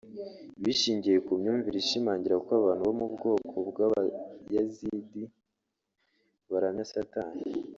bishingiye 0.63 1.17
ku 1.25 1.31
myumvire 1.39 1.77
ishimangira 1.79 2.35
ko 2.45 2.49
abantu 2.59 2.81
bo 2.87 2.93
mu 2.99 3.07
bwoko 3.13 3.55
bw’ 3.69 3.77
Abayazidi 3.87 5.23
baramya 6.51 6.85
Satani 6.95 7.39